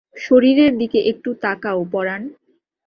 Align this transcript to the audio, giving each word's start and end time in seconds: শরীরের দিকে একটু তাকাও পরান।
শরীরের 0.17 0.71
দিকে 0.77 0.99
একটু 1.11 1.29
তাকাও 1.43 1.81
পরান। 1.91 2.21